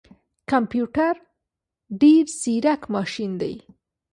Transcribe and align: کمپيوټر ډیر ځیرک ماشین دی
کمپيوټر 0.51 1.13
ډیر 2.01 2.25
ځیرک 2.41 2.81
ماشین 2.95 3.31
دی 3.41 3.55